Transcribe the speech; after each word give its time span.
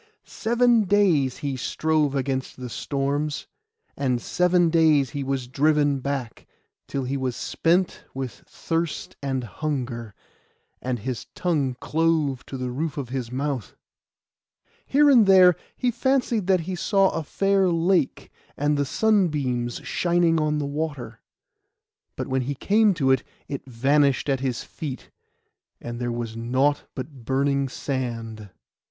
Seven 0.25 0.85
days 0.85 1.37
he 1.45 1.55
strove 1.55 2.15
against 2.15 2.57
the 2.57 2.71
storms, 2.71 3.45
and 3.95 4.19
seven 4.19 4.71
days 4.71 5.11
he 5.11 5.23
was 5.23 5.47
driven 5.47 5.99
back, 5.99 6.47
till 6.87 7.03
he 7.03 7.15
was 7.15 7.35
spent 7.35 8.03
with 8.11 8.41
thirst 8.47 9.15
and 9.21 9.43
hunger, 9.43 10.15
and 10.81 10.97
his 10.97 11.27
tongue 11.35 11.75
clove 11.79 12.43
to 12.47 12.57
the 12.57 12.71
roof 12.71 12.97
of 12.97 13.09
his 13.09 13.31
mouth. 13.31 13.75
Here 14.87 15.07
and 15.07 15.27
there 15.27 15.55
he 15.77 15.91
fancied 15.91 16.47
that 16.47 16.61
he 16.61 16.73
saw 16.73 17.11
a 17.11 17.21
fair 17.21 17.69
lake, 17.69 18.31
and 18.57 18.77
the 18.79 18.85
sunbeams 18.85 19.81
shining 19.83 20.39
on 20.41 20.57
the 20.57 20.65
water; 20.65 21.21
but 22.15 22.25
when 22.27 22.41
he 22.41 22.55
came 22.55 22.95
to 22.95 23.11
it 23.11 23.21
it 23.47 23.67
vanished 23.67 24.29
at 24.29 24.39
his 24.39 24.63
feet, 24.63 25.11
and 25.79 25.99
there 25.99 26.11
was 26.11 26.35
nought 26.35 26.85
but 26.95 27.23
burning 27.23 27.69
sand. 27.69 28.49